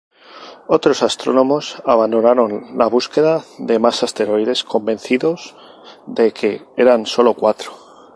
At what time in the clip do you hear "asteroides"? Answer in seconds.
4.01-4.63